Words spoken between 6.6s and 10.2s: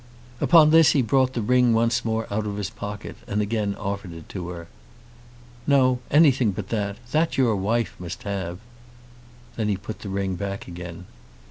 that. That your wife must have." Then he put the